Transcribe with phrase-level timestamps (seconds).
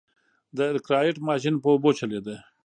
[0.55, 2.35] د ارکرایټ ماشین پر اوبو چلېده.